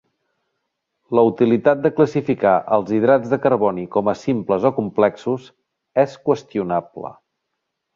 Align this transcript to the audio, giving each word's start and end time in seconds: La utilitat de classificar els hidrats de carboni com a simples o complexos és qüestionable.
La 1.19 1.23
utilitat 1.31 1.83
de 1.83 1.91
classificar 1.99 2.55
els 2.79 2.91
hidrats 3.01 3.35
de 3.35 3.41
carboni 3.45 3.87
com 3.99 4.13
a 4.15 4.19
simples 4.25 4.69
o 4.71 4.75
complexos 4.81 5.49
és 6.09 6.21
qüestionable. 6.29 7.19